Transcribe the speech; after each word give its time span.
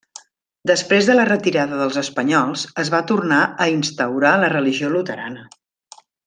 Després 0.69 1.09
de 1.09 1.15
la 1.17 1.25
retirada 1.29 1.77
dels 1.81 1.99
espanyols 2.01 2.63
es 2.85 2.89
va 2.95 3.03
tornar 3.13 3.43
a 3.67 3.71
instaurar 3.77 4.33
la 4.45 4.51
religió 4.59 4.91
luterana. 4.97 5.47